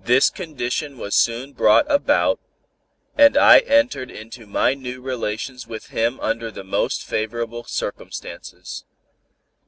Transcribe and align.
This 0.00 0.30
condition 0.30 0.98
was 0.98 1.14
soon 1.14 1.52
brought 1.52 1.88
about, 1.88 2.40
and 3.16 3.36
I 3.36 3.60
entered 3.60 4.10
into 4.10 4.48
my 4.48 4.74
new 4.74 5.00
relations 5.00 5.64
with 5.64 5.90
him 5.94 6.18
under 6.18 6.50
the 6.50 6.64
most 6.64 7.04
favorable 7.04 7.62
circumstances. 7.62 8.84